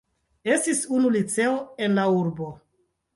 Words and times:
Estis 0.53 0.79
unu 0.99 1.11
liceo 1.17 1.53
en 1.89 1.93
la 1.99 2.07
urbo. 2.21 2.49